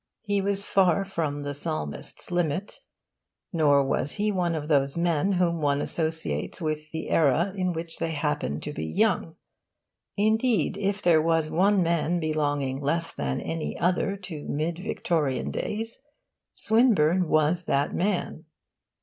He 0.23 0.41
was 0.41 0.65
far 0.65 1.05
from 1.05 1.43
the 1.43 1.53
Psalmist's 1.53 2.31
limit. 2.31 2.79
Nor 3.53 3.83
was 3.85 4.13
he 4.13 4.31
one 4.31 4.55
of 4.55 4.67
those 4.67 4.97
men 4.97 5.33
whom 5.33 5.61
one 5.61 5.79
associates 5.79 6.59
with 6.59 6.89
the 6.89 7.11
era 7.11 7.53
in 7.55 7.71
which 7.71 7.99
they 7.99 8.09
happened 8.13 8.63
to 8.63 8.73
be 8.73 8.83
young. 8.83 9.35
Indeed, 10.17 10.75
if 10.75 11.03
there 11.03 11.21
was 11.21 11.51
one 11.51 11.83
man 11.83 12.19
belonging 12.19 12.81
less 12.81 13.13
than 13.13 13.41
any 13.41 13.77
other 13.77 14.17
to 14.23 14.43
Mid 14.47 14.79
Victorian 14.79 15.51
days, 15.51 15.99
Swinburne 16.55 17.29
was 17.29 17.65
that 17.65 17.93
man. 17.93 18.45